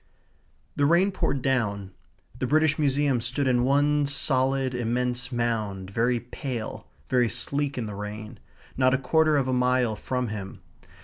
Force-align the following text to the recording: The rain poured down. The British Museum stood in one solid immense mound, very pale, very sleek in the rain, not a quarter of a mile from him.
The 0.75 0.87
rain 0.87 1.11
poured 1.11 1.43
down. 1.43 1.91
The 2.39 2.47
British 2.47 2.79
Museum 2.79 3.21
stood 3.21 3.47
in 3.47 3.63
one 3.63 4.07
solid 4.07 4.73
immense 4.73 5.31
mound, 5.31 5.91
very 5.91 6.19
pale, 6.19 6.87
very 7.07 7.29
sleek 7.29 7.77
in 7.77 7.85
the 7.85 7.93
rain, 7.93 8.39
not 8.75 8.95
a 8.95 8.97
quarter 8.97 9.37
of 9.37 9.47
a 9.47 9.53
mile 9.53 9.95
from 9.95 10.29
him. 10.29 10.61